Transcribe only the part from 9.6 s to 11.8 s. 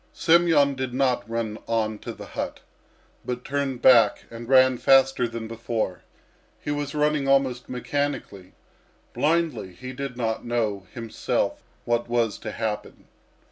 he did not know himself